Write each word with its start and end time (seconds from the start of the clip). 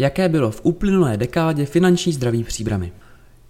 jaké 0.00 0.28
bylo 0.28 0.50
v 0.50 0.60
uplynulé 0.62 1.16
dekádě 1.16 1.66
finanční 1.66 2.12
zdraví 2.12 2.44
příbramy. 2.44 2.92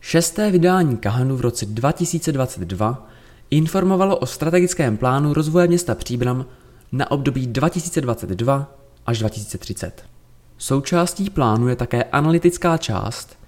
Šesté 0.01 0.51
vydání 0.51 0.97
Kahanu 0.97 1.37
v 1.37 1.41
roce 1.41 1.67
2022 1.67 3.09
informovalo 3.51 4.17
o 4.17 4.27
strategickém 4.27 4.97
plánu 4.97 5.35
rozvoje 5.35 5.69
města 5.69 5.95
Příbram 5.95 6.47
na 6.93 7.11
období 7.11 7.47
2022 7.47 8.75
až 9.07 9.19
2030. 9.19 10.05
Součástí 10.59 11.31
plánu 11.31 11.69
je 11.69 11.77
také 11.77 12.05
analytická 12.05 12.77
část, 12.77 13.39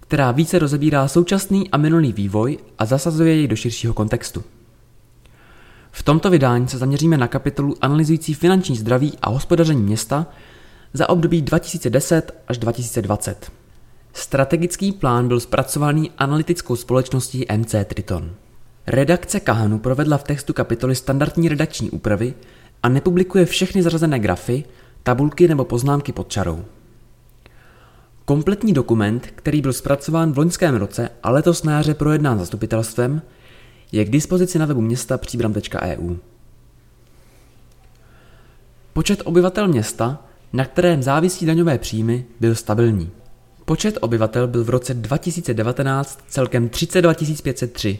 která 0.00 0.32
více 0.32 0.58
rozebírá 0.58 1.08
současný 1.08 1.70
a 1.70 1.76
minulý 1.76 2.12
vývoj 2.12 2.58
a 2.78 2.84
zasazuje 2.84 3.36
jej 3.36 3.48
do 3.48 3.56
širšího 3.56 3.94
kontextu. 3.94 4.44
V 5.90 6.02
tomto 6.02 6.30
vydání 6.30 6.68
se 6.68 6.78
zaměříme 6.78 7.16
na 7.16 7.28
kapitolu 7.28 7.76
analyzující 7.80 8.34
finanční 8.34 8.76
zdraví 8.76 9.12
a 9.22 9.30
hospodaření 9.30 9.82
města 9.82 10.26
za 10.92 11.08
období 11.08 11.42
2010 11.42 12.34
až 12.48 12.58
2020. 12.58 13.52
Strategický 14.12 14.92
plán 14.92 15.28
byl 15.28 15.40
zpracovaný 15.40 16.10
analytickou 16.18 16.76
společností 16.76 17.46
MC 17.56 17.74
Triton. 17.84 18.34
Redakce 18.86 19.40
Kahanu 19.40 19.78
provedla 19.78 20.18
v 20.18 20.24
textu 20.24 20.52
kapitoly 20.52 20.94
standardní 20.94 21.48
redakční 21.48 21.90
úpravy 21.90 22.34
a 22.82 22.88
nepublikuje 22.88 23.46
všechny 23.46 23.82
zařazené 23.82 24.18
grafy, 24.18 24.64
tabulky 25.02 25.48
nebo 25.48 25.64
poznámky 25.64 26.12
pod 26.12 26.28
čarou. 26.28 26.64
Kompletní 28.24 28.72
dokument, 28.72 29.26
který 29.26 29.62
byl 29.62 29.72
zpracován 29.72 30.32
v 30.32 30.38
loňském 30.38 30.76
roce 30.76 31.08
a 31.22 31.30
letos 31.30 31.62
na 31.62 31.72
jaře 31.72 31.94
projednán 31.94 32.38
zastupitelstvem, 32.38 33.22
je 33.92 34.04
k 34.04 34.10
dispozici 34.10 34.58
na 34.58 34.66
webu 34.66 34.80
města 34.80 35.18
příbram.eu. 35.18 36.16
Počet 38.92 39.22
obyvatel 39.24 39.68
města, 39.68 40.24
na 40.52 40.64
kterém 40.64 41.02
závisí 41.02 41.46
daňové 41.46 41.78
příjmy, 41.78 42.24
byl 42.40 42.54
stabilní. 42.54 43.10
Počet 43.64 43.98
obyvatel 44.00 44.48
byl 44.48 44.64
v 44.64 44.70
roce 44.70 44.94
2019 44.94 46.24
celkem 46.28 46.68
32 46.68 47.14
503. 47.42 47.98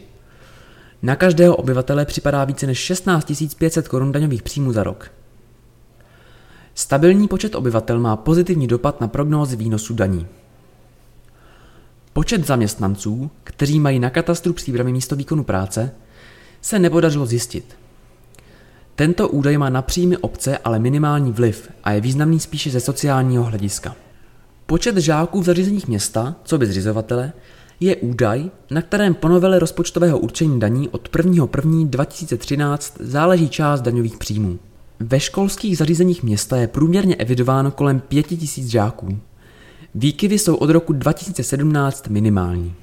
Na 1.01 1.15
každého 1.15 1.55
obyvatele 1.55 2.05
připadá 2.05 2.45
více 2.45 2.67
než 2.67 2.77
16 2.79 3.31
500 3.57 3.87
korun 3.87 4.11
daňových 4.11 4.43
příjmů 4.43 4.73
za 4.73 4.83
rok. 4.83 5.11
Stabilní 6.75 7.27
počet 7.27 7.55
obyvatel 7.55 7.99
má 7.99 8.15
pozitivní 8.15 8.67
dopad 8.67 9.01
na 9.01 9.07
prognózy 9.07 9.55
výnosu 9.55 9.93
daní. 9.93 10.27
Počet 12.13 12.47
zaměstnanců, 12.47 13.31
kteří 13.43 13.79
mají 13.79 13.99
na 13.99 14.09
katastru 14.09 14.53
příbramy 14.53 14.91
místo 14.91 15.15
výkonu 15.15 15.43
práce, 15.43 15.91
se 16.61 16.79
nepodařilo 16.79 17.25
zjistit. 17.25 17.82
Tento 18.95 19.29
údaj 19.29 19.57
má 19.57 19.69
na 19.69 19.81
příjmy 19.81 20.17
obce 20.17 20.57
ale 20.57 20.79
minimální 20.79 21.31
vliv 21.31 21.69
a 21.83 21.91
je 21.91 22.01
významný 22.01 22.39
spíše 22.39 22.69
ze 22.69 22.79
sociálního 22.79 23.43
hlediska. 23.43 23.95
Počet 24.65 24.97
žáků 24.97 25.41
v 25.41 25.45
zařízeních 25.45 25.87
města, 25.87 26.35
co 26.43 26.57
by 26.57 26.65
zřizovatele, 26.65 27.33
je 27.79 27.95
údaj, 27.95 28.49
na 28.71 28.81
kterém 28.81 29.13
po 29.13 29.27
novele 29.27 29.59
rozpočtového 29.59 30.19
určení 30.19 30.59
daní 30.59 30.89
od 30.89 31.09
1.1.2013 31.09 32.93
záleží 32.99 33.49
část 33.49 33.81
daňových 33.81 34.17
příjmů. 34.17 34.59
Ve 34.99 35.19
školských 35.19 35.77
zařízeních 35.77 36.23
města 36.23 36.57
je 36.57 36.67
průměrně 36.67 37.15
evidováno 37.15 37.71
kolem 37.71 37.99
5000 37.99 38.67
žáků. 38.67 39.17
Výkyvy 39.95 40.39
jsou 40.39 40.55
od 40.55 40.69
roku 40.69 40.93
2017 40.93 42.07
minimální. 42.07 42.75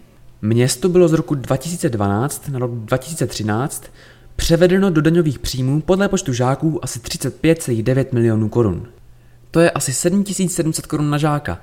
Město 0.43 0.89
bylo 0.89 1.09
z 1.09 1.13
roku 1.13 1.35
2012 1.35 2.49
na 2.49 2.59
rok 2.59 2.71
2013 2.75 3.85
převedeno 4.41 4.91
do 4.91 5.01
daňových 5.01 5.39
příjmů 5.39 5.81
podle 5.81 6.09
počtu 6.09 6.33
žáků 6.33 6.85
asi 6.85 6.99
35,9 6.99 8.07
milionů 8.13 8.49
korun. 8.49 8.87
To 9.51 9.61
je 9.61 9.71
asi 9.71 9.93
7700 9.93 10.87
korun 10.87 11.11
na 11.11 11.19
žáka, 11.19 11.59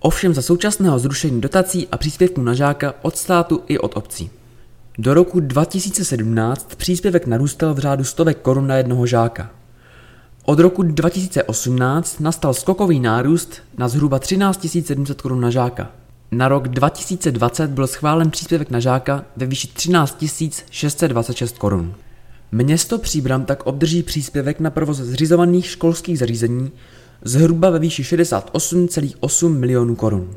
ovšem 0.00 0.34
za 0.34 0.42
současného 0.42 0.98
zrušení 0.98 1.40
dotací 1.40 1.88
a 1.92 1.96
příspěvků 1.96 2.42
na 2.42 2.54
žáka 2.54 2.94
od 3.02 3.16
státu 3.16 3.62
i 3.68 3.78
od 3.78 3.96
obcí. 3.96 4.30
Do 4.98 5.14
roku 5.14 5.40
2017 5.40 6.74
příspěvek 6.74 7.26
narůstal 7.26 7.74
v 7.74 7.78
řádu 7.78 8.04
stovek 8.04 8.38
korun 8.38 8.66
na 8.66 8.76
jednoho 8.76 9.06
žáka. 9.06 9.50
Od 10.44 10.58
roku 10.58 10.82
2018 10.82 12.20
nastal 12.20 12.54
skokový 12.54 13.00
nárůst 13.00 13.62
na 13.78 13.88
zhruba 13.88 14.18
13 14.18 14.66
700 14.84 15.22
korun 15.22 15.40
na 15.40 15.50
žáka. 15.50 15.90
Na 16.30 16.48
rok 16.48 16.68
2020 16.68 17.70
byl 17.70 17.86
schválen 17.86 18.30
příspěvek 18.30 18.70
na 18.70 18.80
žáka 18.80 19.24
ve 19.36 19.46
výši 19.46 19.68
13 19.68 20.24
626 20.70 21.58
korun. 21.58 21.94
Město 22.54 22.98
Příbram 22.98 23.44
tak 23.44 23.66
obdrží 23.66 24.02
příspěvek 24.02 24.60
na 24.60 24.70
provoz 24.70 24.96
zřizovaných 24.96 25.66
školských 25.66 26.18
zařízení 26.18 26.72
zhruba 27.22 27.70
ve 27.70 27.78
výši 27.78 28.02
68,8 28.02 29.48
milionů 29.58 29.96
korun. 29.96 30.36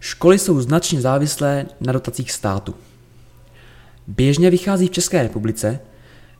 Školy 0.00 0.38
jsou 0.38 0.60
značně 0.60 1.00
závislé 1.00 1.66
na 1.80 1.92
dotacích 1.92 2.32
státu. 2.32 2.74
Běžně 4.06 4.50
vychází 4.50 4.86
v 4.86 4.90
České 4.90 5.22
republice, 5.22 5.80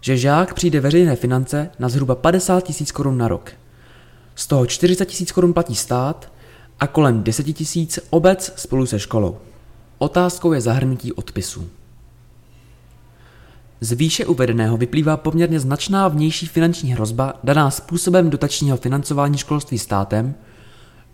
že 0.00 0.16
žák 0.16 0.54
přijde 0.54 0.80
veřejné 0.80 1.16
finance 1.16 1.70
na 1.78 1.88
zhruba 1.88 2.14
50 2.14 2.60
tisíc 2.60 2.92
korun 2.92 3.18
na 3.18 3.28
rok. 3.28 3.52
Z 4.34 4.46
toho 4.46 4.66
40 4.66 5.04
tisíc 5.04 5.32
korun 5.32 5.52
platí 5.52 5.74
stát 5.74 6.32
a 6.80 6.86
kolem 6.86 7.22
10 7.22 7.42
tisíc 7.42 7.98
obec 8.10 8.52
spolu 8.56 8.86
se 8.86 8.98
školou. 8.98 9.38
Otázkou 9.98 10.52
je 10.52 10.60
zahrnutí 10.60 11.12
odpisů. 11.12 11.70
Z 13.82 13.92
výše 13.92 14.26
uvedeného 14.26 14.76
vyplývá 14.76 15.16
poměrně 15.16 15.60
značná 15.60 16.08
vnější 16.08 16.46
finanční 16.46 16.92
hrozba 16.92 17.34
daná 17.44 17.70
způsobem 17.70 18.30
dotačního 18.30 18.76
financování 18.76 19.38
školství 19.38 19.78
státem, 19.78 20.34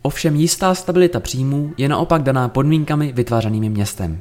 ovšem 0.03 0.37
jistá 0.37 0.75
stabilita 0.75 1.21
příjmů 1.21 1.73
je 1.77 1.89
naopak 1.89 2.23
daná 2.23 2.49
podmínkami 2.49 3.13
vytvářenými 3.13 3.69
městem. 3.69 4.21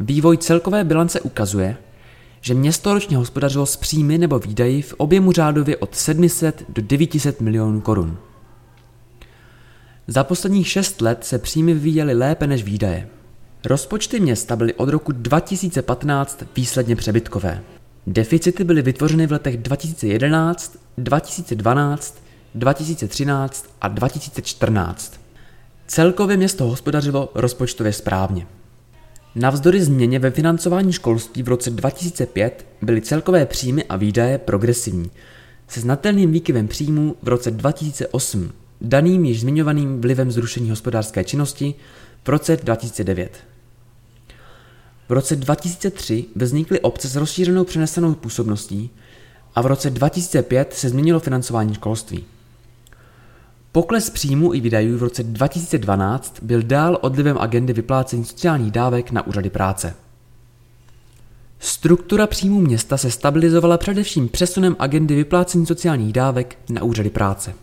Vývoj 0.00 0.36
celkové 0.36 0.84
bilance 0.84 1.20
ukazuje, 1.20 1.76
že 2.40 2.54
město 2.54 2.94
ročně 2.94 3.16
hospodařilo 3.16 3.66
s 3.66 3.76
příjmy 3.76 4.18
nebo 4.18 4.38
výdaji 4.38 4.82
v 4.82 4.94
objemu 4.94 5.32
řádově 5.32 5.76
od 5.76 5.94
700 5.94 6.64
do 6.68 6.82
900 6.82 7.40
milionů 7.40 7.80
korun. 7.80 8.18
Za 10.06 10.24
posledních 10.24 10.68
šest 10.68 11.00
let 11.00 11.24
se 11.24 11.38
příjmy 11.38 11.74
vyvíjely 11.74 12.14
lépe 12.14 12.46
než 12.46 12.62
výdaje. 12.62 13.08
Rozpočty 13.64 14.20
města 14.20 14.56
byly 14.56 14.74
od 14.74 14.88
roku 14.88 15.12
2015 15.12 16.44
výsledně 16.56 16.96
přebytkové. 16.96 17.62
Deficity 18.06 18.64
byly 18.64 18.82
vytvořeny 18.82 19.26
v 19.26 19.32
letech 19.32 19.56
2011, 19.56 20.78
2012, 20.98 22.22
2013 22.54 23.66
a 23.80 23.88
2014. 23.88 25.20
Celkově 25.86 26.36
město 26.36 26.64
hospodařilo 26.64 27.30
rozpočtově 27.34 27.92
správně. 27.92 28.46
Navzdory 29.34 29.84
změně 29.84 30.18
ve 30.18 30.30
financování 30.30 30.92
školství 30.92 31.42
v 31.42 31.48
roce 31.48 31.70
2005 31.70 32.66
byly 32.82 33.00
celkové 33.00 33.46
příjmy 33.46 33.84
a 33.84 33.96
výdaje 33.96 34.38
progresivní, 34.38 35.10
se 35.68 35.80
znatelným 35.80 36.32
výkyvem 36.32 36.68
příjmů 36.68 37.16
v 37.22 37.28
roce 37.28 37.50
2008, 37.50 38.52
daným 38.80 39.24
již 39.24 39.40
zmiňovaným 39.40 40.00
vlivem 40.00 40.30
zrušení 40.30 40.70
hospodářské 40.70 41.24
činnosti 41.24 41.74
v 42.28 42.30
roce 42.30 42.56
2009. 42.56 43.36
V 45.08 45.12
roce 45.12 45.36
2003 45.36 46.24
vznikly 46.36 46.80
obce 46.80 47.08
s 47.08 47.16
rozšířenou 47.16 47.64
přenesenou 47.64 48.14
působností 48.14 48.90
a 49.54 49.62
v 49.62 49.66
roce 49.66 49.90
2005 49.90 50.74
se 50.74 50.88
změnilo 50.88 51.20
financování 51.20 51.74
školství. 51.74 52.24
Pokles 53.72 54.10
příjmů 54.10 54.54
i 54.54 54.60
výdajů 54.60 54.98
v 54.98 55.02
roce 55.02 55.22
2012 55.22 56.42
byl 56.42 56.62
dál 56.62 56.98
odlivem 57.00 57.38
agendy 57.38 57.72
vyplácení 57.72 58.24
sociálních 58.24 58.72
dávek 58.72 59.10
na 59.10 59.26
úřady 59.26 59.50
práce. 59.50 59.94
Struktura 61.58 62.26
příjmů 62.26 62.60
města 62.60 62.96
se 62.96 63.10
stabilizovala 63.10 63.78
především 63.78 64.28
přesunem 64.28 64.76
agendy 64.78 65.14
vyplácení 65.14 65.66
sociálních 65.66 66.12
dávek 66.12 66.58
na 66.68 66.82
úřady 66.82 67.10
práce. 67.10 67.54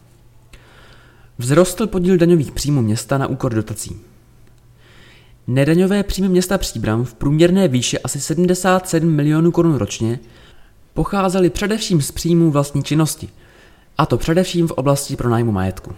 Vzrostl 1.39 1.87
podíl 1.87 2.17
daňových 2.17 2.51
příjmů 2.51 2.81
města 2.81 3.17
na 3.17 3.27
úkor 3.27 3.53
dotací. 3.53 4.14
Nedaňové 5.47 6.03
příjmy 6.03 6.29
města 6.29 6.57
Příbram 6.57 7.05
v 7.05 7.13
průměrné 7.13 7.67
výši 7.67 7.99
asi 7.99 8.21
77 8.21 9.09
milionů 9.09 9.51
korun 9.51 9.75
ročně 9.75 10.19
pocházely 10.93 11.49
především 11.49 12.01
z 12.01 12.11
příjmů 12.11 12.51
vlastní 12.51 12.83
činnosti, 12.83 13.29
a 13.97 14.05
to 14.05 14.17
především 14.17 14.67
v 14.67 14.71
oblasti 14.71 15.15
pronájmu 15.15 15.51
majetku. 15.51 15.95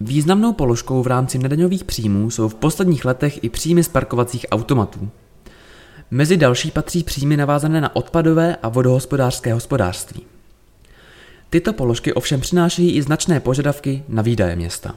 Významnou 0.00 0.52
položkou 0.52 1.02
v 1.02 1.06
rámci 1.06 1.38
nedaňových 1.38 1.84
příjmů 1.84 2.30
jsou 2.30 2.48
v 2.48 2.54
posledních 2.54 3.04
letech 3.04 3.44
i 3.44 3.48
příjmy 3.48 3.84
z 3.84 3.88
parkovacích 3.88 4.46
automatů. 4.50 5.08
Mezi 6.10 6.36
další 6.36 6.70
patří 6.70 7.04
příjmy 7.04 7.36
navázané 7.36 7.80
na 7.80 7.96
odpadové 7.96 8.56
a 8.56 8.68
vodohospodářské 8.68 9.54
hospodářství. 9.54 10.22
Tyto 11.50 11.72
položky 11.72 12.12
ovšem 12.12 12.40
přinášejí 12.40 12.96
i 12.96 13.02
značné 13.02 13.40
požadavky 13.40 14.02
na 14.08 14.22
výdaje 14.22 14.56
města. 14.56 14.94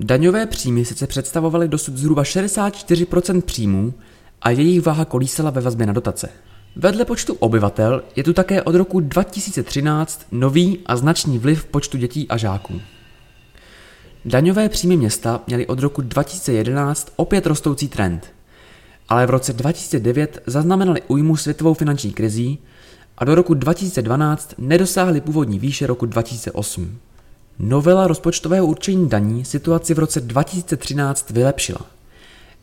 Daňové 0.00 0.46
příjmy 0.46 0.84
sice 0.84 1.06
představovaly 1.06 1.68
dosud 1.68 1.96
zhruba 1.96 2.22
64% 2.22 3.42
příjmů 3.42 3.94
a 4.42 4.50
jejich 4.50 4.82
váha 4.82 5.04
kolísala 5.04 5.50
ve 5.50 5.60
vazbě 5.60 5.86
na 5.86 5.92
dotace. 5.92 6.28
Vedle 6.76 7.04
počtu 7.04 7.34
obyvatel 7.34 8.02
je 8.16 8.24
tu 8.24 8.32
také 8.32 8.62
od 8.62 8.74
roku 8.74 9.00
2013 9.00 10.26
nový 10.32 10.78
a 10.86 10.96
značný 10.96 11.38
vliv 11.38 11.64
počtu 11.64 11.96
dětí 11.96 12.28
a 12.28 12.36
žáků. 12.36 12.80
Daňové 14.24 14.68
příjmy 14.68 14.96
města 14.96 15.40
měly 15.46 15.66
od 15.66 15.78
roku 15.78 16.02
2011 16.02 17.12
opět 17.16 17.46
rostoucí 17.46 17.88
trend, 17.88 18.32
ale 19.08 19.26
v 19.26 19.30
roce 19.30 19.52
2009 19.52 20.42
zaznamenali 20.46 21.02
újmu 21.08 21.36
světovou 21.36 21.74
finanční 21.74 22.12
krizí 22.12 22.58
a 23.18 23.24
do 23.24 23.34
roku 23.34 23.54
2012 23.54 24.54
nedosáhly 24.58 25.20
původní 25.20 25.58
výše 25.58 25.86
roku 25.86 26.06
2008. 26.06 26.98
Novela 27.60 28.06
rozpočtového 28.06 28.66
určení 28.66 29.08
daní 29.08 29.44
situaci 29.44 29.94
v 29.94 29.98
roce 29.98 30.20
2013 30.20 31.30
vylepšila, 31.30 31.80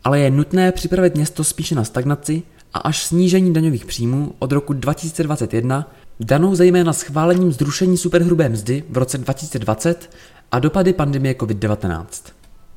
ale 0.03 0.19
je 0.19 0.31
nutné 0.31 0.71
připravit 0.71 1.15
město 1.15 1.43
spíše 1.43 1.75
na 1.75 1.83
stagnaci 1.83 2.43
a 2.73 2.79
až 2.79 3.03
snížení 3.03 3.53
daňových 3.53 3.85
příjmů 3.85 4.33
od 4.39 4.51
roku 4.51 4.73
2021, 4.73 5.91
danou 6.19 6.55
zejména 6.55 6.93
schválením 6.93 7.51
zrušení 7.51 7.97
superhrubé 7.97 8.49
mzdy 8.49 8.83
v 8.89 8.97
roce 8.97 9.17
2020 9.17 10.09
a 10.51 10.59
dopady 10.59 10.93
pandemie 10.93 11.33
COVID-19. 11.33 12.05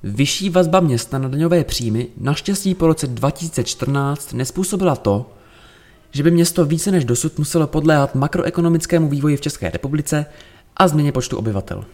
Vyšší 0.03 0.51
vazba 0.51 0.81
města 0.81 1.19
na 1.19 1.29
daňové 1.29 1.65
příjmy 1.65 2.07
naštěstí 2.21 2.75
po 2.75 2.87
roce 2.87 3.07
2014 3.07 4.33
nespůsobila 4.33 4.97
to, 4.97 5.31
že 6.11 6.23
by 6.23 6.31
město 6.31 6.65
více 6.65 6.91
než 6.91 7.05
dosud 7.05 7.39
muselo 7.39 7.67
podléhat 7.67 8.15
makroekonomickému 8.15 9.09
vývoji 9.09 9.37
v 9.37 9.41
České 9.41 9.71
republice 9.71 10.27
a 10.77 10.89
změně 10.89 11.13
počtu 11.13 11.37
obyvatel. 11.37 11.85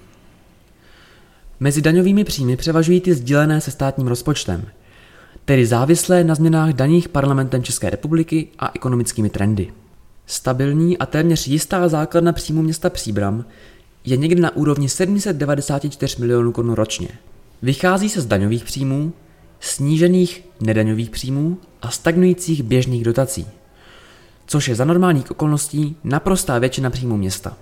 Mezi 1.60 1.82
daňovými 1.82 2.24
příjmy 2.24 2.56
převažují 2.56 3.00
ty 3.00 3.14
sdílené 3.14 3.60
se 3.60 3.70
státním 3.70 4.06
rozpočtem, 4.06 4.64
tedy 5.44 5.66
závislé 5.66 6.24
na 6.24 6.34
změnách 6.34 6.72
daních 6.72 7.08
parlamentem 7.08 7.62
České 7.62 7.90
republiky 7.90 8.48
a 8.58 8.70
ekonomickými 8.74 9.30
trendy. 9.30 9.72
Stabilní 10.26 10.98
a 10.98 11.06
téměř 11.06 11.46
jistá 11.46 11.88
základna 11.88 12.32
příjmu 12.32 12.62
města 12.62 12.90
Příbram 12.90 13.44
je 14.04 14.16
někdy 14.16 14.40
na 14.40 14.56
úrovni 14.56 14.88
794 14.88 16.20
milionů 16.20 16.52
korun 16.52 16.72
ročně. 16.72 17.08
Vychází 17.62 18.08
se 18.08 18.20
z 18.20 18.26
daňových 18.26 18.64
příjmů, 18.64 19.12
snížených 19.60 20.44
nedaňových 20.60 21.10
příjmů 21.10 21.58
a 21.82 21.90
stagnujících 21.90 22.62
běžných 22.62 23.04
dotací, 23.04 23.46
což 24.46 24.68
je 24.68 24.74
za 24.74 24.84
normálních 24.84 25.30
okolností 25.30 25.96
naprostá 26.04 26.58
většina 26.58 26.90
příjmů 26.90 27.16
města. 27.16 27.56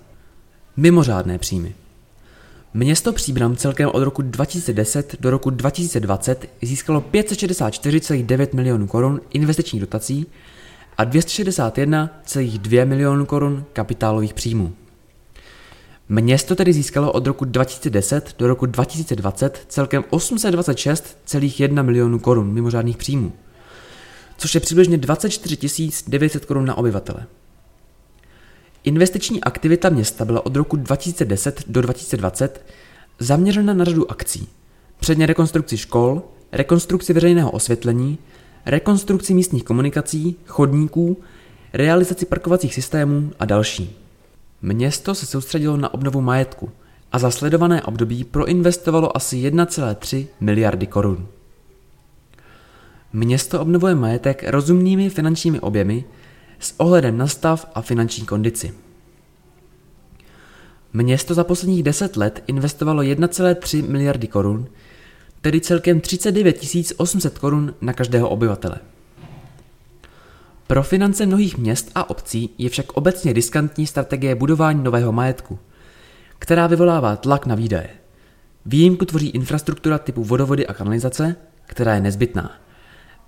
Mimořádné 0.76 1.38
příjmy. 1.38 1.74
Město 2.74 3.12
Příbram 3.12 3.56
celkem 3.56 3.90
od 3.92 4.02
roku 4.02 4.22
2010 4.22 5.16
do 5.20 5.30
roku 5.30 5.50
2020 5.50 6.48
získalo 6.62 7.00
564,9 7.00 8.48
milionů 8.54 8.86
korun 8.86 9.20
investičních 9.30 9.80
dotací 9.80 10.26
a 10.98 11.04
261,2 11.04 12.86
milionů 12.86 13.26
korun 13.26 13.64
kapitálových 13.72 14.34
příjmů. 14.34 14.72
Město 16.08 16.54
tedy 16.54 16.72
získalo 16.72 17.12
od 17.12 17.26
roku 17.26 17.44
2010 17.44 18.34
do 18.38 18.48
roku 18.48 18.66
2020 18.66 19.64
celkem 19.68 20.02
826,1 20.02 21.82
milionů 21.82 22.18
korun 22.18 22.52
mimořádných 22.52 22.96
příjmů, 22.96 23.32
což 24.38 24.54
je 24.54 24.60
přibližně 24.60 24.98
24 24.98 25.90
900 26.06 26.44
korun 26.44 26.64
na 26.64 26.78
obyvatele. 26.78 27.26
Investiční 28.84 29.40
aktivita 29.40 29.88
města 29.88 30.24
byla 30.24 30.46
od 30.46 30.56
roku 30.56 30.76
2010 30.76 31.64
do 31.66 31.82
2020 31.82 32.64
zaměřena 33.18 33.74
na 33.74 33.84
řadu 33.84 34.10
akcí, 34.10 34.48
předně 35.00 35.26
rekonstrukci 35.26 35.76
škol, 35.76 36.22
rekonstrukci 36.52 37.12
veřejného 37.12 37.50
osvětlení, 37.50 38.18
rekonstrukci 38.66 39.34
místních 39.34 39.64
komunikací, 39.64 40.36
chodníků, 40.46 41.16
realizaci 41.72 42.26
parkovacích 42.26 42.74
systémů 42.74 43.32
a 43.38 43.44
další. 43.44 43.96
Město 44.62 45.14
se 45.14 45.26
soustředilo 45.26 45.76
na 45.76 45.94
obnovu 45.94 46.20
majetku 46.20 46.70
a 47.12 47.18
za 47.18 47.30
sledované 47.30 47.82
období 47.82 48.24
proinvestovalo 48.24 49.16
asi 49.16 49.36
1,3 49.36 50.26
miliardy 50.40 50.86
korun. 50.86 51.26
Město 53.12 53.60
obnovuje 53.60 53.94
majetek 53.94 54.44
rozumnými 54.46 55.10
finančními 55.10 55.60
objemy 55.60 56.04
s 56.62 56.74
ohledem 56.76 57.18
na 57.18 57.26
stav 57.26 57.70
a 57.74 57.82
finanční 57.82 58.26
kondici. 58.26 58.74
Město 60.92 61.34
za 61.34 61.44
posledních 61.44 61.82
10 61.82 62.16
let 62.16 62.44
investovalo 62.46 63.02
1,3 63.02 63.88
miliardy 63.88 64.26
korun, 64.26 64.66
tedy 65.40 65.60
celkem 65.60 66.00
39 66.00 66.60
800 66.96 67.38
korun 67.38 67.74
na 67.80 67.92
každého 67.92 68.28
obyvatele. 68.28 68.76
Pro 70.66 70.82
finance 70.82 71.26
mnohých 71.26 71.58
měst 71.58 71.90
a 71.94 72.10
obcí 72.10 72.50
je 72.58 72.68
však 72.68 72.92
obecně 72.92 73.32
riskantní 73.32 73.86
strategie 73.86 74.34
budování 74.34 74.84
nového 74.84 75.12
majetku, 75.12 75.58
která 76.38 76.66
vyvolává 76.66 77.16
tlak 77.16 77.46
na 77.46 77.54
výdaje. 77.54 77.90
Výjimku 78.66 79.04
tvoří 79.04 79.28
infrastruktura 79.28 79.98
typu 79.98 80.24
vodovody 80.24 80.66
a 80.66 80.74
kanalizace, 80.74 81.36
která 81.66 81.94
je 81.94 82.00
nezbytná, 82.00 82.60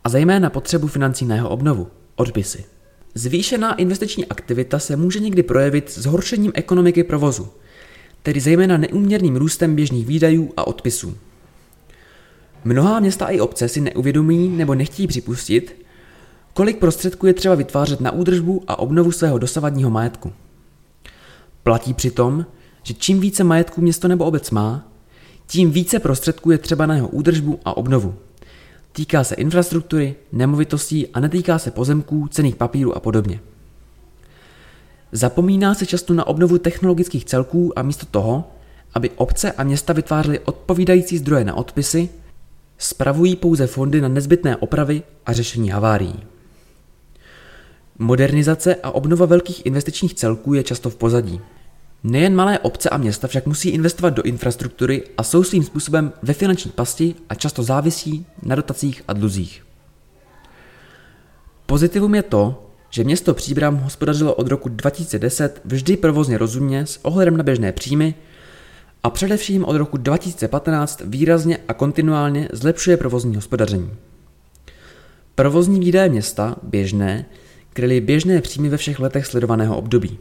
a 0.04 0.08
zejména 0.08 0.50
potřebu 0.50 0.86
financí 0.86 1.24
na 1.24 1.34
jeho 1.34 1.48
obnovu, 1.48 1.88
odpisy. 2.16 2.73
Zvýšená 3.14 3.74
investiční 3.74 4.26
aktivita 4.26 4.78
se 4.78 4.96
může 4.96 5.20
někdy 5.20 5.42
projevit 5.42 5.90
zhoršením 5.90 6.52
ekonomiky 6.54 7.04
provozu, 7.04 7.48
tedy 8.22 8.40
zejména 8.40 8.76
neúměrným 8.76 9.36
růstem 9.36 9.74
běžných 9.76 10.06
výdajů 10.06 10.52
a 10.56 10.66
odpisů. 10.66 11.16
Mnohá 12.64 13.00
města 13.00 13.26
i 13.26 13.40
obce 13.40 13.68
si 13.68 13.80
neuvědomí 13.80 14.48
nebo 14.48 14.74
nechtějí 14.74 15.06
připustit, 15.06 15.84
kolik 16.54 16.78
prostředků 16.78 17.26
je 17.26 17.34
třeba 17.34 17.54
vytvářet 17.54 18.00
na 18.00 18.10
údržbu 18.10 18.64
a 18.66 18.78
obnovu 18.78 19.12
svého 19.12 19.38
dosavadního 19.38 19.90
majetku. 19.90 20.32
Platí 21.62 21.94
přitom, 21.94 22.46
že 22.82 22.94
čím 22.94 23.20
více 23.20 23.44
majetku 23.44 23.80
město 23.80 24.08
nebo 24.08 24.24
obec 24.24 24.50
má, 24.50 24.88
tím 25.46 25.70
více 25.70 25.98
prostředků 25.98 26.50
je 26.50 26.58
třeba 26.58 26.86
na 26.86 26.94
jeho 26.94 27.08
údržbu 27.08 27.60
a 27.64 27.76
obnovu. 27.76 28.14
Týká 28.96 29.24
se 29.24 29.34
infrastruktury, 29.34 30.14
nemovitostí 30.32 31.08
a 31.08 31.20
netýká 31.20 31.58
se 31.58 31.70
pozemků, 31.70 32.28
cených 32.28 32.56
papírů 32.56 32.96
a 32.96 33.00
podobně. 33.00 33.40
Zapomíná 35.12 35.74
se 35.74 35.86
často 35.86 36.14
na 36.14 36.26
obnovu 36.26 36.58
technologických 36.58 37.24
celků 37.24 37.78
a 37.78 37.82
místo 37.82 38.06
toho, 38.06 38.50
aby 38.94 39.10
obce 39.10 39.52
a 39.52 39.62
města 39.62 39.92
vytvářely 39.92 40.40
odpovídající 40.40 41.18
zdroje 41.18 41.44
na 41.44 41.54
odpisy, 41.54 42.08
spravují 42.78 43.36
pouze 43.36 43.66
fondy 43.66 44.00
na 44.00 44.08
nezbytné 44.08 44.56
opravy 44.56 45.02
a 45.26 45.32
řešení 45.32 45.70
havárií. 45.70 46.22
Modernizace 47.98 48.74
a 48.74 48.90
obnova 48.90 49.26
velkých 49.26 49.66
investičních 49.66 50.14
celků 50.14 50.54
je 50.54 50.62
často 50.62 50.90
v 50.90 50.96
pozadí. 50.96 51.40
Nejen 52.06 52.34
malé 52.34 52.58
obce 52.58 52.90
a 52.90 52.96
města 52.96 53.28
však 53.28 53.46
musí 53.46 53.68
investovat 53.68 54.10
do 54.10 54.22
infrastruktury 54.22 55.02
a 55.18 55.22
jsou 55.22 55.42
svým 55.42 55.62
způsobem 55.64 56.12
ve 56.22 56.32
finanční 56.32 56.70
pasti 56.70 57.14
a 57.28 57.34
často 57.34 57.62
závisí 57.62 58.26
na 58.42 58.56
dotacích 58.56 59.02
a 59.08 59.12
dluzích. 59.12 59.66
Pozitivum 61.66 62.14
je 62.14 62.22
to, 62.22 62.70
že 62.90 63.04
město 63.04 63.34
Příbram 63.34 63.76
hospodařilo 63.76 64.34
od 64.34 64.48
roku 64.48 64.68
2010 64.68 65.60
vždy 65.64 65.96
provozně 65.96 66.38
rozumně 66.38 66.86
s 66.86 67.04
ohledem 67.04 67.36
na 67.36 67.42
běžné 67.42 67.72
příjmy 67.72 68.14
a 69.02 69.10
především 69.10 69.64
od 69.64 69.76
roku 69.76 69.96
2015 69.96 71.02
výrazně 71.04 71.58
a 71.68 71.74
kontinuálně 71.74 72.48
zlepšuje 72.52 72.96
provozní 72.96 73.36
hospodaření. 73.36 73.90
Provozní 75.34 75.80
výdaje 75.80 76.08
města, 76.08 76.56
běžné, 76.62 77.24
kryly 77.72 78.00
běžné 78.00 78.40
příjmy 78.40 78.68
ve 78.68 78.76
všech 78.76 79.00
letech 79.00 79.26
sledovaného 79.26 79.76
období. 79.76 80.18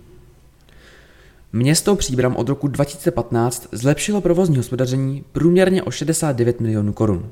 Město 1.56 1.96
Příbram 1.96 2.36
od 2.36 2.50
roku 2.50 2.68
2015 2.68 3.68
zlepšilo 3.72 4.22
provozní 4.22 4.58
hospodaření 4.58 5.24
průměrně 5.32 5.84
o 5.84 5.92
69 5.92 6.62
milionů 6.62 6.94
korun. 6.94 7.32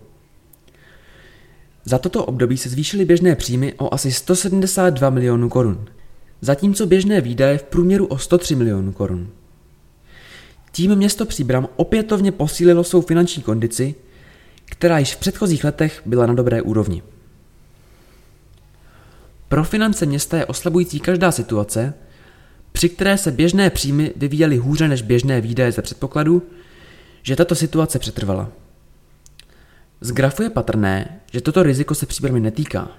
Za 1.85 1.97
toto 1.97 2.25
období 2.25 2.57
se 2.57 2.69
zvýšily 2.69 3.05
běžné 3.05 3.35
příjmy 3.35 3.73
o 3.73 3.93
asi 3.93 4.11
172 4.11 5.09
milionů 5.09 5.49
korun, 5.49 5.85
zatímco 6.41 6.85
běžné 6.85 7.21
výdaje 7.21 7.57
v 7.57 7.63
průměru 7.63 8.05
o 8.05 8.17
103 8.17 8.55
milionů 8.55 8.91
korun. 8.91 9.29
Tím 10.71 10.95
město 10.95 11.25
Příbram 11.25 11.67
opětovně 11.75 12.31
posílilo 12.31 12.83
svou 12.83 13.01
finanční 13.01 13.43
kondici, 13.43 13.95
která 14.65 14.99
již 14.99 15.15
v 15.15 15.19
předchozích 15.19 15.63
letech 15.63 16.01
byla 16.05 16.25
na 16.25 16.33
dobré 16.33 16.61
úrovni. 16.61 17.03
Pro 19.47 19.63
finance 19.63 20.05
města 20.05 20.37
je 20.37 20.45
oslabující 20.45 20.99
každá 20.99 21.31
situace, 21.31 21.93
při 22.71 22.89
které 22.89 23.17
se 23.17 23.31
běžné 23.31 23.69
příjmy 23.69 24.13
vyvíjely 24.15 24.57
hůře 24.57 24.87
než 24.87 25.01
běžné 25.01 25.41
výdaje 25.41 25.71
ze 25.71 25.81
předpokladu, 25.81 26.43
že 27.23 27.35
tato 27.35 27.55
situace 27.55 27.99
přetrvala. 27.99 28.49
Z 30.01 30.11
grafu 30.11 30.43
je 30.43 30.49
patrné, 30.49 31.19
že 31.31 31.41
toto 31.41 31.63
riziko 31.63 31.95
se 31.95 32.05
příbramy 32.05 32.39
netýká. 32.39 32.91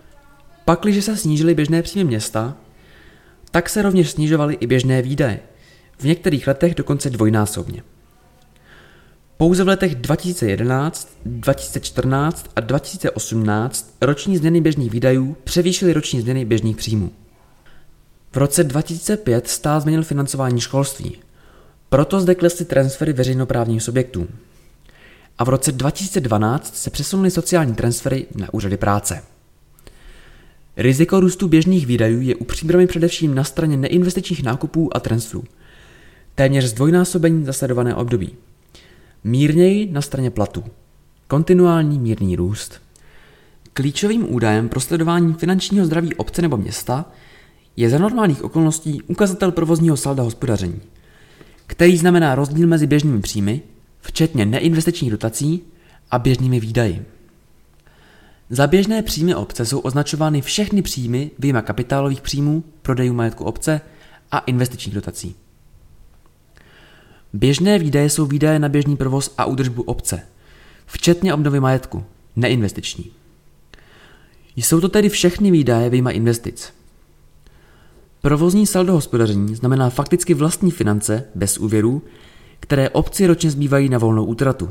Pakliže 0.64 1.02
se 1.02 1.17
snížily 1.17 1.55
běžné 1.55 1.83
příjmy 1.83 2.05
města, 2.05 2.57
tak 3.50 3.69
se 3.69 3.83
rovněž 3.83 4.11
snižovaly 4.11 4.55
i 4.55 4.67
běžné 4.67 5.02
výdaje, 5.02 5.41
v 5.99 6.05
některých 6.05 6.47
letech 6.47 6.75
dokonce 6.75 7.11
dvojnásobně. 7.11 7.83
Pouze 9.37 9.64
v 9.64 9.69
letech 9.69 9.95
2011, 9.95 11.19
2014 11.26 12.50
a 12.57 12.61
2018 12.61 13.97
roční 14.00 14.37
změny 14.37 14.61
běžných 14.61 14.91
výdajů 14.91 15.37
převýšily 15.45 15.93
roční 15.93 16.21
změny 16.21 16.45
běžných 16.45 16.76
příjmů. 16.76 17.12
V 18.33 18.37
roce 18.37 18.65
2005 18.65 19.49
stát 19.49 19.81
změnil 19.81 20.03
financování 20.03 20.61
školství. 20.61 21.19
Proto 21.89 22.21
zde 22.21 22.35
klesly 22.35 22.65
transfery 22.65 23.12
veřejnoprávním 23.12 23.81
subjektům. 23.81 24.29
A 25.39 25.45
v 25.45 25.49
roce 25.49 25.73
2012 25.73 26.77
se 26.77 26.91
přesunuly 26.91 27.31
sociální 27.31 27.75
transfery 27.75 28.27
na 28.35 28.55
úřady 28.55 28.77
práce. 28.77 29.23
Riziko 30.77 31.21
růstu 31.21 31.49
běžných 31.49 31.87
výdajů 31.87 32.21
je 32.21 32.35
u 32.35 32.45
příbramy 32.45 32.87
především 32.87 33.35
na 33.35 33.45
straně 33.45 33.77
neinvestičních 33.77 34.43
nákupů 34.43 34.97
a 34.97 35.01
transferů. 35.01 35.45
Téměř 36.35 36.65
zdvojnásobení 36.65 37.45
za 37.45 37.53
sledované 37.53 37.95
období. 37.95 38.35
Mírněji 39.25 39.93
na 39.93 40.03
straně 40.03 40.31
platů. 40.31 40.65
Kontinuální 41.29 41.99
mírný 41.99 42.37
růst. 42.37 42.81
Klíčovým 43.73 44.35
údajem 44.35 44.69
pro 44.69 44.81
sledování 44.81 45.35
finančního 45.35 45.87
zdraví 45.87 46.15
obce 46.15 46.43
nebo 46.43 46.57
města 46.57 47.05
je 47.76 47.91
za 47.91 47.99
normálních 47.99 48.45
okolností 48.45 49.02
ukazatel 49.02 49.52
provozního 49.52 49.97
salda 49.97 50.23
hospodaření, 50.23 50.81
který 51.67 51.97
znamená 51.97 52.35
rozdíl 52.35 52.69
mezi 52.69 52.87
běžnými 52.87 53.21
příjmy, 53.21 53.61
včetně 54.00 54.47
neinvestičních 54.47 55.11
dotací, 55.11 55.62
a 56.11 56.19
běžnými 56.19 56.61
výdaji. 56.61 57.05
Za 58.50 58.67
běžné 58.67 59.02
příjmy 59.02 59.35
obce 59.35 59.67
jsou 59.67 59.79
označovány 59.79 60.41
všechny 60.41 60.83
příjmy 60.83 61.31
vyjma 61.38 61.62
kapitálových 61.62 62.21
příjmů, 62.21 62.64
prodejů 62.83 63.14
majetku 63.14 63.45
obce 63.45 63.81
a 64.31 64.38
investičních 64.38 64.95
dotací. 64.95 65.35
Běžné 67.33 67.79
výdaje 67.79 68.11
jsou 68.11 68.26
výdaje 68.26 68.59
na 68.59 68.69
běžný 68.69 68.97
provoz 68.97 69.35
a 69.38 69.45
údržbu 69.45 69.83
obce, 69.83 70.23
včetně 70.87 71.35
obnovy 71.35 71.61
majetku, 71.61 72.05
neinvestiční. 72.37 73.11
Jsou 74.57 74.81
to 74.81 74.88
tedy 74.88 75.09
všechny 75.09 75.50
výdaje 75.50 75.91
vyjma 75.91 76.11
investic. 76.11 76.73
Provozní 78.23 78.67
saldo 78.67 78.93
hospodaření 78.93 79.55
znamená 79.55 79.91
fakticky 79.91 80.35
vlastní 80.35 80.71
finance 80.71 81.25
bez 81.35 81.59
úvěrů, 81.59 82.02
které 82.61 82.91
obci 82.91 83.26
ročně 83.26 83.50
zbývají 83.50 83.88
na 83.88 83.99
volnou 83.99 84.25
útratu, 84.25 84.71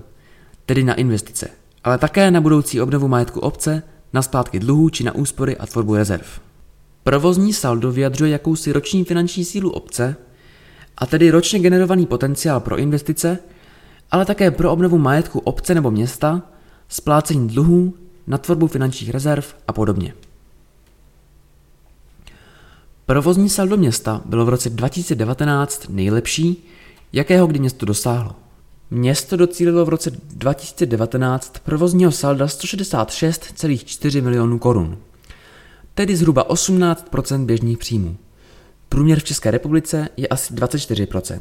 tedy 0.65 0.83
na 0.83 0.93
investice, 0.93 1.49
ale 1.83 1.97
také 1.97 2.31
na 2.31 2.41
budoucí 2.41 2.81
obnovu 2.81 3.07
majetku 3.07 3.39
obce, 3.39 3.83
na 4.13 4.21
splátky 4.21 4.59
dluhů 4.59 4.89
či 4.89 5.03
na 5.03 5.15
úspory 5.15 5.57
a 5.57 5.65
tvorbu 5.65 5.95
rezerv. 5.95 6.25
Provozní 7.03 7.53
saldo 7.53 7.91
vyjadřuje 7.91 8.31
jakousi 8.31 8.71
roční 8.71 9.03
finanční 9.03 9.45
sílu 9.45 9.71
obce, 9.71 10.15
a 10.97 11.05
tedy 11.05 11.31
ročně 11.31 11.59
generovaný 11.59 12.05
potenciál 12.05 12.59
pro 12.59 12.77
investice, 12.77 13.39
ale 14.11 14.25
také 14.25 14.51
pro 14.51 14.71
obnovu 14.71 14.97
majetku 14.97 15.39
obce 15.39 15.75
nebo 15.75 15.91
města, 15.91 16.41
splácení 16.87 17.47
dluhů, 17.47 17.93
na 18.27 18.37
tvorbu 18.37 18.67
finančních 18.67 19.09
rezerv 19.09 19.45
a 19.67 19.73
podobně. 19.73 20.13
Provozní 23.11 23.49
saldo 23.49 23.77
města 23.77 24.21
bylo 24.25 24.45
v 24.45 24.49
roce 24.49 24.69
2019 24.69 25.85
nejlepší, 25.89 26.67
jakého 27.13 27.47
kdy 27.47 27.59
město 27.59 27.85
dosáhlo. 27.85 28.35
Město 28.91 29.37
docílilo 29.37 29.85
v 29.85 29.89
roce 29.89 30.11
2019 30.33 31.59
provozního 31.59 32.11
salda 32.11 32.45
166,4 32.45 34.23
milionů 34.23 34.59
korun, 34.59 34.97
tedy 35.93 36.15
zhruba 36.15 36.49
18% 36.49 37.45
běžných 37.45 37.77
příjmů. 37.77 38.17
Průměr 38.89 39.19
v 39.19 39.23
České 39.23 39.51
republice 39.51 40.09
je 40.17 40.27
asi 40.27 40.53
24% 40.53 41.39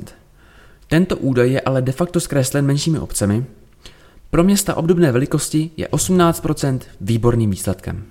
Tento 0.88 1.16
údaj 1.16 1.52
je 1.52 1.60
ale 1.60 1.82
de 1.82 1.92
facto 1.92 2.20
zkreslen 2.20 2.66
menšími 2.66 2.98
obcemi. 2.98 3.44
Pro 4.30 4.44
města 4.44 4.74
obdobné 4.74 5.12
velikosti 5.12 5.70
je 5.76 5.88
18% 5.88 6.80
výborným 7.00 7.50
výsledkem. 7.50 8.04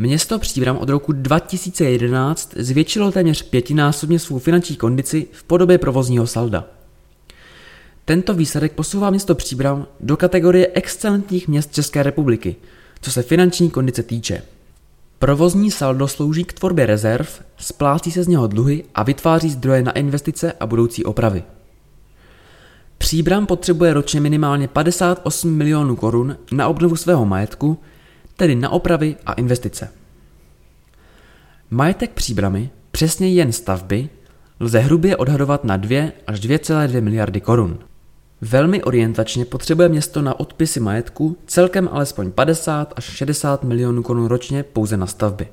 Město 0.00 0.38
Příbram 0.38 0.76
od 0.76 0.88
roku 0.88 1.12
2011 1.12 2.54
zvětšilo 2.56 3.12
téměř 3.12 3.42
pětinásobně 3.42 4.18
svou 4.18 4.38
finanční 4.38 4.76
kondici 4.76 5.26
v 5.32 5.44
podobě 5.44 5.78
provozního 5.78 6.26
salda. 6.26 6.64
Tento 8.04 8.34
výsledek 8.34 8.72
posouvá 8.72 9.10
město 9.10 9.34
Příbram 9.34 9.86
do 10.00 10.16
kategorie 10.16 10.70
excelentních 10.74 11.48
měst 11.48 11.74
České 11.74 12.02
republiky, 12.02 12.56
co 13.00 13.12
se 13.12 13.22
finanční 13.22 13.70
kondice 13.70 14.02
týče. 14.02 14.42
Provozní 15.18 15.70
saldo 15.70 16.08
slouží 16.08 16.44
k 16.44 16.52
tvorbě 16.52 16.86
rezerv, 16.86 17.42
splácí 17.56 18.10
se 18.10 18.24
z 18.24 18.28
něho 18.28 18.46
dluhy 18.46 18.84
a 18.94 19.02
vytváří 19.02 19.50
zdroje 19.50 19.82
na 19.82 19.92
investice 19.92 20.52
a 20.60 20.66
budoucí 20.66 21.04
opravy. 21.04 21.42
Příbram 22.98 23.46
potřebuje 23.46 23.94
ročně 23.94 24.20
minimálně 24.20 24.68
58 24.68 25.50
milionů 25.50 25.96
korun 25.96 26.36
na 26.52 26.68
obnovu 26.68 26.96
svého 26.96 27.26
majetku, 27.26 27.78
tedy 28.38 28.54
na 28.54 28.70
opravy 28.70 29.16
a 29.26 29.32
investice. 29.32 29.90
Majetek 31.70 32.10
příbramy, 32.10 32.70
přesně 32.90 33.28
jen 33.28 33.52
stavby, 33.52 34.08
lze 34.60 34.78
hrubě 34.78 35.16
odhadovat 35.16 35.64
na 35.64 35.76
2 35.76 36.12
až 36.26 36.40
2,2 36.40 37.02
miliardy 37.02 37.40
korun. 37.40 37.78
Velmi 38.40 38.82
orientačně 38.82 39.44
potřebuje 39.44 39.88
město 39.88 40.22
na 40.22 40.40
odpisy 40.40 40.80
majetku 40.80 41.36
celkem 41.46 41.88
alespoň 41.92 42.30
50 42.30 42.92
až 42.96 43.04
60 43.04 43.64
milionů 43.64 44.02
korun 44.02 44.26
ročně 44.26 44.62
pouze 44.62 44.96
na 44.96 45.06
stavby. 45.06 45.48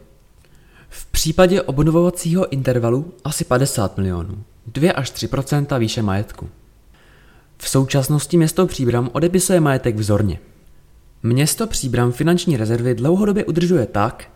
V 0.89 1.05
případě 1.05 1.61
obnovovacího 1.61 2.53
intervalu 2.53 3.13
asi 3.23 3.45
50 3.45 3.97
milionů, 3.97 4.43
2 4.67 4.91
až 4.93 5.11
3% 5.11 5.79
výše 5.79 6.01
majetku. 6.01 6.49
V 7.57 7.69
současnosti 7.69 8.37
město 8.37 8.67
Příbram 8.67 9.09
odepisuje 9.13 9.59
majetek 9.59 9.95
vzorně. 9.95 10.39
Město 11.25 11.67
Příbram 11.67 12.11
finanční 12.11 12.57
rezervy 12.57 12.95
dlouhodobě 12.95 13.45
udržuje 13.45 13.85
tak, 13.85 14.27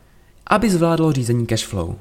aby 0.47 0.69
zvládlo 0.69 1.11
řízení 1.11 1.45
cash 1.47 1.65
flow. 1.65 1.95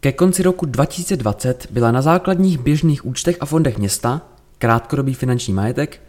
Ke 0.00 0.12
konci 0.12 0.42
roku 0.42 0.66
2020 0.66 1.66
byla 1.70 1.90
na 1.90 2.02
základních 2.02 2.58
běžných 2.58 3.06
účtech 3.06 3.36
a 3.40 3.46
fondech 3.46 3.78
města 3.78 4.22
krátkodobý 4.58 5.14
finanční 5.14 5.54
majetek, 5.54 6.00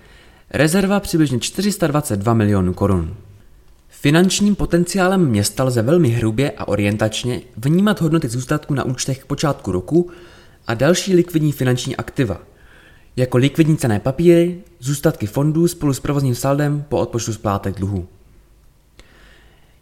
rezerva 0.50 1.00
přibližně 1.00 1.40
422 1.40 2.34
milionů 2.34 2.74
korun. 2.74 3.16
Finančním 3.90 4.56
potenciálem 4.56 5.26
města 5.26 5.64
lze 5.64 5.82
velmi 5.82 6.10
hrubě 6.10 6.52
a 6.52 6.68
orientačně 6.68 7.42
vnímat 7.58 8.02
hodnoty 8.02 8.28
zůstatků 8.28 8.74
na 8.74 8.84
účtech 8.84 9.20
k 9.20 9.26
počátku 9.26 9.72
roku 9.72 10.10
a 10.68 10.74
další 10.74 11.16
likvidní 11.16 11.52
finanční 11.52 11.96
aktiva, 11.96 12.42
jako 13.16 13.38
likvidní 13.38 13.78
cené 13.78 14.00
papíry, 14.00 14.62
zůstatky 14.80 15.28
fondů 15.28 15.68
spolu 15.68 15.94
s 15.94 16.00
provozním 16.00 16.36
saldem 16.36 16.86
po 16.90 16.98
odpočtu 16.98 17.34
splátek 17.34 17.76
dluhů. 17.76 18.08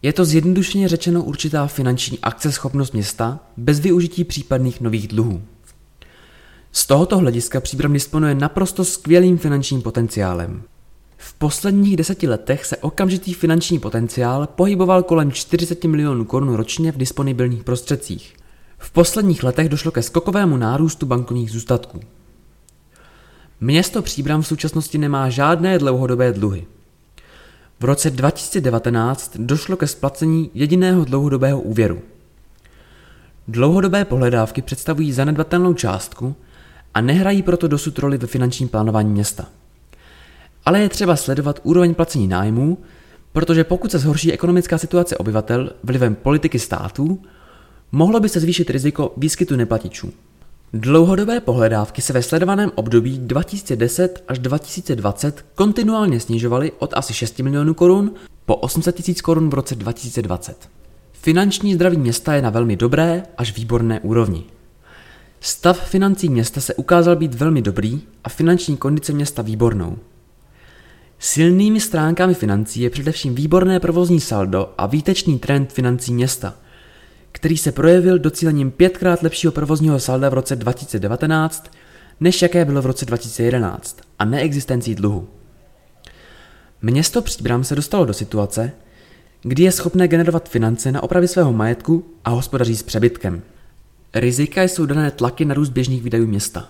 Je 0.02 0.12
to 0.12 0.24
zjednodušeně 0.24 0.88
řečeno 0.88 1.22
určitá 1.22 1.66
finanční 1.66 2.18
akceschopnost 2.22 2.92
města 2.92 3.40
bez 3.56 3.80
využití 3.80 4.24
případných 4.24 4.80
nových 4.80 5.08
dluhů. 5.08 5.42
Z 6.72 6.86
tohoto 6.86 7.18
hlediska 7.18 7.60
Příbram 7.60 7.92
disponuje 7.92 8.34
naprosto 8.34 8.84
skvělým 8.84 9.38
finančním 9.38 9.82
potenciálem. 9.82 10.62
V 11.16 11.34
posledních 11.34 11.96
deseti 11.96 12.28
letech 12.28 12.64
se 12.64 12.76
okamžitý 12.76 13.34
finanční 13.34 13.78
potenciál 13.78 14.46
pohyboval 14.46 15.02
kolem 15.02 15.32
40 15.32 15.84
milionů 15.84 16.24
korun 16.24 16.54
ročně 16.54 16.92
v 16.92 16.96
disponibilních 16.96 17.64
prostředcích. 17.64 18.34
V 18.78 18.90
posledních 18.90 19.42
letech 19.42 19.68
došlo 19.68 19.90
ke 19.90 20.02
skokovému 20.02 20.56
nárůstu 20.56 21.06
bankovních 21.06 21.50
zůstatků. 21.50 22.00
Město 23.60 24.02
Příbram 24.02 24.42
v 24.42 24.46
současnosti 24.46 24.98
nemá 24.98 25.28
žádné 25.28 25.78
dlouhodobé 25.78 26.32
dluhy. 26.32 26.66
V 27.80 27.84
roce 27.84 28.10
2019 28.10 29.36
došlo 29.36 29.76
ke 29.76 29.86
splacení 29.86 30.50
jediného 30.54 31.04
dlouhodobého 31.04 31.60
úvěru. 31.60 32.02
Dlouhodobé 33.48 34.04
pohledávky 34.04 34.62
představují 34.62 35.12
zanedbatelnou 35.12 35.74
částku, 35.74 36.36
a 36.94 37.00
nehrají 37.00 37.42
proto 37.42 37.68
dosud 37.68 37.98
roli 37.98 38.18
ve 38.18 38.26
finančním 38.26 38.68
plánování 38.68 39.10
města. 39.10 39.48
Ale 40.64 40.80
je 40.80 40.88
třeba 40.88 41.16
sledovat 41.16 41.60
úroveň 41.62 41.94
placení 41.94 42.28
nájmů, 42.28 42.78
protože 43.32 43.64
pokud 43.64 43.90
se 43.90 43.98
zhorší 43.98 44.32
ekonomická 44.32 44.78
situace 44.78 45.16
obyvatel 45.16 45.72
vlivem 45.82 46.14
politiky 46.14 46.58
států, 46.58 47.22
mohlo 47.92 48.20
by 48.20 48.28
se 48.28 48.40
zvýšit 48.40 48.70
riziko 48.70 49.12
výskytu 49.16 49.56
neplatičů. 49.56 50.12
Dlouhodobé 50.72 51.40
pohledávky 51.40 52.02
se 52.02 52.12
ve 52.12 52.22
sledovaném 52.22 52.72
období 52.74 53.18
2010 53.18 54.24
až 54.28 54.38
2020 54.38 55.44
kontinuálně 55.54 56.20
snižovaly 56.20 56.72
od 56.78 56.90
asi 56.94 57.14
6 57.14 57.38
milionů 57.38 57.74
korun 57.74 58.14
po 58.46 58.56
800 58.56 58.96
tisíc 58.96 59.20
korun 59.20 59.50
v 59.50 59.54
roce 59.54 59.74
2020. 59.74 60.68
Finanční 61.12 61.74
zdraví 61.74 61.96
města 61.96 62.34
je 62.34 62.42
na 62.42 62.50
velmi 62.50 62.76
dobré 62.76 63.22
až 63.38 63.56
výborné 63.56 64.00
úrovni. 64.00 64.44
Stav 65.40 65.90
financí 65.90 66.28
města 66.28 66.60
se 66.60 66.74
ukázal 66.74 67.16
být 67.16 67.34
velmi 67.34 67.62
dobrý 67.62 68.00
a 68.24 68.28
finanční 68.28 68.76
kondice 68.76 69.12
města 69.12 69.42
výbornou. 69.42 69.98
Silnými 71.18 71.80
stránkami 71.80 72.34
financí 72.34 72.80
je 72.80 72.90
především 72.90 73.34
výborné 73.34 73.80
provozní 73.80 74.20
saldo 74.20 74.74
a 74.78 74.86
výtečný 74.86 75.38
trend 75.38 75.72
financí 75.72 76.14
města, 76.14 76.54
který 77.38 77.56
se 77.56 77.72
projevil 77.72 78.18
docílením 78.18 78.70
pětkrát 78.70 79.22
lepšího 79.22 79.52
provozního 79.52 80.00
salda 80.00 80.28
v 80.28 80.34
roce 80.34 80.56
2019, 80.56 81.70
než 82.20 82.42
jaké 82.42 82.64
bylo 82.64 82.82
v 82.82 82.86
roce 82.86 83.06
2011 83.06 84.00
a 84.18 84.24
neexistencí 84.24 84.94
dluhu. 84.94 85.28
Město 86.82 87.22
Příbram 87.22 87.64
se 87.64 87.74
dostalo 87.74 88.04
do 88.04 88.14
situace, 88.14 88.72
kdy 89.42 89.62
je 89.62 89.72
schopné 89.72 90.08
generovat 90.08 90.48
finance 90.48 90.92
na 90.92 91.02
opravy 91.02 91.28
svého 91.28 91.52
majetku 91.52 92.04
a 92.24 92.30
hospodaří 92.30 92.76
s 92.76 92.82
přebytkem. 92.82 93.42
Rizika 94.14 94.62
jsou 94.62 94.86
dané 94.86 95.10
tlaky 95.10 95.44
na 95.44 95.54
růst 95.54 95.68
běžných 95.68 96.02
výdajů 96.02 96.26
města. 96.26 96.68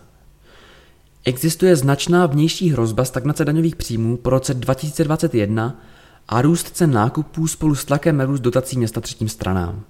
Existuje 1.24 1.76
značná 1.76 2.26
vnější 2.26 2.70
hrozba 2.70 3.04
stagnace 3.04 3.44
daňových 3.44 3.76
příjmů 3.76 4.16
po 4.16 4.30
roce 4.30 4.54
2021 4.54 5.82
a 6.28 6.42
růst 6.42 6.70
cen 6.70 6.92
nákupů 6.92 7.46
spolu 7.46 7.74
s 7.74 7.84
tlakem 7.84 8.16
na 8.16 8.24
růst 8.24 8.40
dotací 8.40 8.78
města 8.78 9.00
třetím 9.00 9.28
stranám. 9.28 9.84